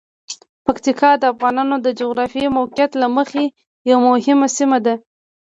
[0.65, 3.43] پکتیکا د افغانانو د جغرافیايی موقعیت له مخې
[3.89, 4.93] یوه مهمه سیمه ده.